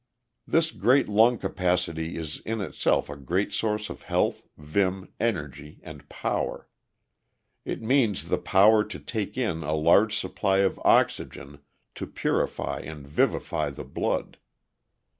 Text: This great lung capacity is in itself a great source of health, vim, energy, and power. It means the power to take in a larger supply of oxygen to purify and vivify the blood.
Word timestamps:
This 0.47 0.71
great 0.71 1.07
lung 1.07 1.37
capacity 1.37 2.17
is 2.17 2.39
in 2.39 2.59
itself 2.59 3.07
a 3.07 3.15
great 3.15 3.53
source 3.53 3.87
of 3.87 4.01
health, 4.01 4.47
vim, 4.57 5.09
energy, 5.19 5.79
and 5.83 6.09
power. 6.09 6.67
It 7.65 7.83
means 7.83 8.29
the 8.29 8.39
power 8.39 8.83
to 8.83 8.99
take 8.99 9.37
in 9.37 9.61
a 9.61 9.75
larger 9.75 10.15
supply 10.15 10.57
of 10.65 10.81
oxygen 10.83 11.59
to 11.93 12.07
purify 12.07 12.79
and 12.79 13.05
vivify 13.07 13.69
the 13.69 13.85
blood. 13.85 14.39